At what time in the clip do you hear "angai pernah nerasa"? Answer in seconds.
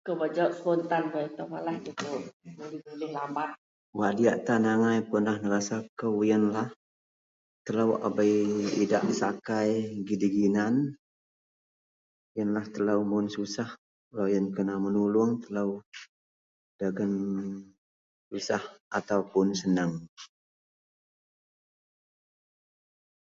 4.73-5.77